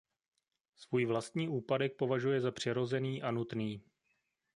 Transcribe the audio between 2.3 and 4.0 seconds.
za přirozený a nutný.